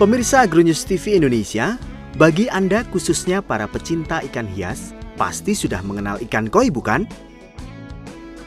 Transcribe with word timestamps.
Pemirsa 0.00 0.48
Agronews 0.48 0.88
TV 0.88 1.20
Indonesia, 1.20 1.76
bagi 2.16 2.48
Anda 2.48 2.88
khususnya 2.88 3.44
para 3.44 3.68
pecinta 3.68 4.24
ikan 4.32 4.48
hias, 4.48 4.96
pasti 5.20 5.52
sudah 5.52 5.84
mengenal 5.84 6.16
ikan 6.24 6.48
koi 6.48 6.72
bukan? 6.72 7.04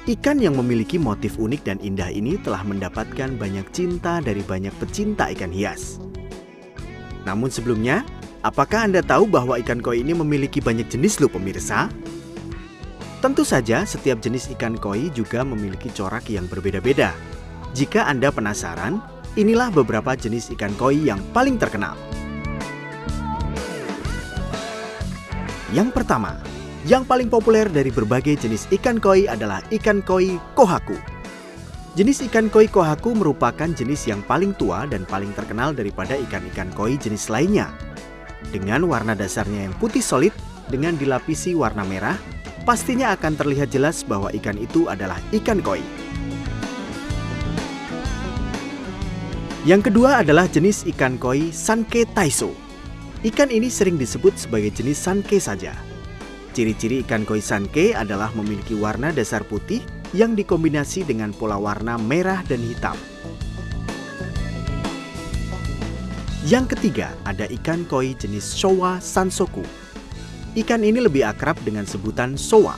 Ikan 0.10 0.42
yang 0.42 0.58
memiliki 0.58 0.98
motif 0.98 1.38
unik 1.38 1.62
dan 1.62 1.78
indah 1.78 2.10
ini 2.10 2.42
telah 2.42 2.66
mendapatkan 2.66 3.38
banyak 3.38 3.70
cinta 3.70 4.18
dari 4.18 4.42
banyak 4.42 4.74
pecinta 4.82 5.30
ikan 5.30 5.54
hias. 5.54 6.02
Namun 7.22 7.54
sebelumnya, 7.54 8.02
apakah 8.42 8.90
Anda 8.90 9.06
tahu 9.06 9.30
bahwa 9.30 9.54
ikan 9.62 9.78
koi 9.78 10.02
ini 10.02 10.18
memiliki 10.18 10.58
banyak 10.58 10.90
jenis 10.90 11.22
loh 11.22 11.30
pemirsa? 11.30 11.86
Tentu 13.22 13.46
saja 13.46 13.86
setiap 13.86 14.18
jenis 14.26 14.50
ikan 14.58 14.74
koi 14.74 15.14
juga 15.14 15.46
memiliki 15.46 15.94
corak 15.94 16.34
yang 16.34 16.50
berbeda-beda. 16.50 17.14
Jika 17.78 18.10
Anda 18.10 18.34
penasaran, 18.34 19.13
inilah 19.34 19.74
beberapa 19.74 20.14
jenis 20.14 20.54
ikan 20.54 20.74
koi 20.78 21.10
yang 21.10 21.22
paling 21.34 21.58
terkenal. 21.58 21.98
Yang 25.74 25.90
pertama, 25.90 26.38
yang 26.86 27.02
paling 27.02 27.34
populer 27.34 27.66
dari 27.66 27.90
berbagai 27.90 28.46
jenis 28.46 28.70
ikan 28.78 29.02
koi 29.02 29.26
adalah 29.26 29.66
ikan 29.74 30.06
koi 30.06 30.38
kohaku. 30.54 30.94
Jenis 31.98 32.26
ikan 32.30 32.50
koi 32.50 32.70
kohaku 32.70 33.18
merupakan 33.18 33.70
jenis 33.70 34.06
yang 34.06 34.22
paling 34.26 34.54
tua 34.54 34.86
dan 34.86 35.06
paling 35.06 35.34
terkenal 35.34 35.74
daripada 35.74 36.14
ikan-ikan 36.30 36.70
koi 36.78 36.98
jenis 36.98 37.30
lainnya. 37.34 37.74
Dengan 38.54 38.86
warna 38.86 39.18
dasarnya 39.18 39.66
yang 39.66 39.74
putih 39.82 40.06
solid 40.06 40.34
dengan 40.70 40.94
dilapisi 40.94 41.58
warna 41.58 41.82
merah, 41.82 42.18
pastinya 42.70 43.10
akan 43.18 43.34
terlihat 43.34 43.74
jelas 43.74 44.06
bahwa 44.06 44.30
ikan 44.30 44.62
itu 44.62 44.86
adalah 44.90 45.18
ikan 45.34 45.58
koi. 45.58 46.03
Yang 49.64 49.88
kedua 49.88 50.20
adalah 50.20 50.52
jenis 50.52 50.84
ikan 50.92 51.16
koi 51.16 51.48
Sanke 51.56 52.04
Taiso. 52.12 52.52
Ikan 53.24 53.48
ini 53.48 53.72
sering 53.72 53.96
disebut 53.96 54.36
sebagai 54.36 54.76
jenis 54.76 55.00
Sanke 55.00 55.40
saja. 55.40 55.72
Ciri-ciri 56.52 57.00
ikan 57.08 57.24
koi 57.24 57.40
Sanke 57.40 57.96
adalah 57.96 58.28
memiliki 58.36 58.76
warna 58.76 59.16
dasar 59.16 59.40
putih 59.48 59.80
yang 60.12 60.36
dikombinasi 60.36 61.08
dengan 61.08 61.32
pola 61.32 61.56
warna 61.56 61.96
merah 61.96 62.44
dan 62.44 62.60
hitam. 62.60 63.00
Yang 66.44 66.76
ketiga 66.76 67.16
ada 67.24 67.48
ikan 67.48 67.88
koi 67.88 68.20
jenis 68.20 68.60
Showa 68.60 69.00
Sansoku. 69.00 69.64
Ikan 70.60 70.84
ini 70.84 71.00
lebih 71.00 71.24
akrab 71.24 71.56
dengan 71.64 71.88
sebutan 71.88 72.36
Showa. 72.36 72.76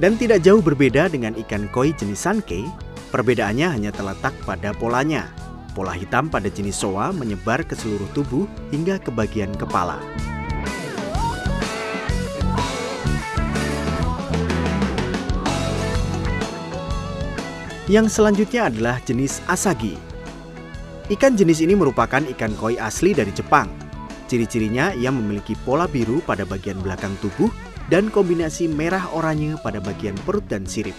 Dan 0.00 0.16
tidak 0.16 0.40
jauh 0.40 0.64
berbeda 0.64 1.12
dengan 1.12 1.36
ikan 1.36 1.68
koi 1.68 1.92
jenis 1.92 2.24
Sanke, 2.24 2.64
Perbedaannya 3.08 3.72
hanya 3.72 3.88
terletak 3.88 4.36
pada 4.44 4.76
polanya. 4.76 5.32
Pola 5.72 5.96
hitam 5.96 6.28
pada 6.28 6.52
jenis 6.52 6.76
soa 6.76 7.08
menyebar 7.08 7.64
ke 7.64 7.72
seluruh 7.72 8.08
tubuh 8.12 8.44
hingga 8.68 9.00
ke 9.00 9.08
bagian 9.08 9.48
kepala. 9.56 9.96
Yang 17.88 18.20
selanjutnya 18.20 18.68
adalah 18.68 19.00
jenis 19.00 19.40
asagi. 19.48 19.96
Ikan 21.08 21.40
jenis 21.40 21.64
ini 21.64 21.72
merupakan 21.72 22.20
ikan 22.20 22.52
koi 22.60 22.76
asli 22.76 23.16
dari 23.16 23.32
Jepang. 23.32 23.72
Ciri-cirinya 24.28 24.92
ia 24.92 25.08
memiliki 25.08 25.56
pola 25.64 25.88
biru 25.88 26.20
pada 26.20 26.44
bagian 26.44 26.76
belakang 26.84 27.16
tubuh 27.24 27.48
dan 27.88 28.12
kombinasi 28.12 28.68
merah 28.68 29.08
oranye 29.16 29.56
pada 29.64 29.80
bagian 29.80 30.12
perut 30.28 30.44
dan 30.52 30.68
sirip. 30.68 30.92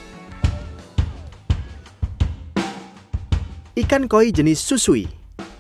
Ikan 3.80 4.12
koi 4.12 4.36
jenis 4.36 4.60
susui. 4.60 5.08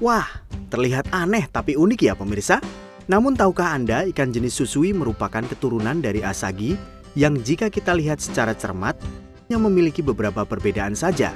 Wah, 0.03 0.27
terlihat 0.67 1.07
aneh 1.15 1.47
tapi 1.47 1.79
unik 1.79 2.03
ya 2.03 2.19
pemirsa. 2.19 2.59
Namun 3.07 3.31
tahukah 3.31 3.71
Anda 3.71 4.03
ikan 4.11 4.35
jenis 4.35 4.59
susui 4.59 4.91
merupakan 4.91 5.39
keturunan 5.39 6.03
dari 6.03 6.19
asagi 6.19 6.75
yang 7.15 7.39
jika 7.39 7.71
kita 7.71 7.95
lihat 7.95 8.19
secara 8.19 8.51
cermat 8.51 8.99
yang 9.47 9.63
memiliki 9.63 10.03
beberapa 10.03 10.43
perbedaan 10.43 10.99
saja, 10.99 11.31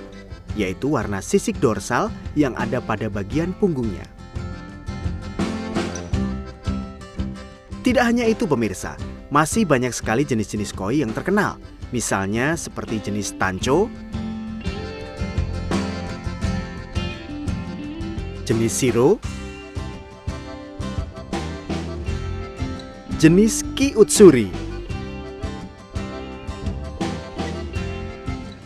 yaitu 0.60 0.92
warna 0.92 1.24
sisik 1.24 1.56
dorsal 1.64 2.12
yang 2.36 2.52
ada 2.60 2.84
pada 2.84 3.08
bagian 3.08 3.56
punggungnya. 3.64 4.04
Tidak 7.80 8.04
hanya 8.04 8.28
itu 8.28 8.44
pemirsa, 8.44 9.00
masih 9.32 9.64
banyak 9.64 9.96
sekali 9.96 10.28
jenis-jenis 10.28 10.76
koi 10.76 11.00
yang 11.00 11.16
terkenal. 11.16 11.56
Misalnya 11.96 12.60
seperti 12.60 13.00
jenis 13.00 13.40
tanco, 13.40 13.88
jenis 18.44 18.76
siro, 18.76 19.24
jenis 23.16 23.64
ki 23.80 23.96
utsuri, 23.96 24.52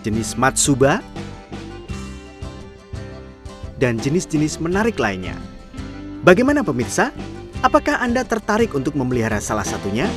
jenis 0.01 0.33
matsuba, 0.33 0.97
dan 3.77 4.01
jenis-jenis 4.01 4.57
menarik 4.57 4.97
lainnya. 4.97 5.37
Bagaimana 6.25 6.65
pemirsa? 6.65 7.13
Apakah 7.61 8.01
Anda 8.01 8.25
tertarik 8.25 8.73
untuk 8.73 8.97
memelihara 8.97 9.37
salah 9.37 9.65
satunya? 9.65 10.09